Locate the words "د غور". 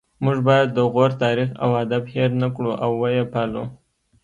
0.73-1.11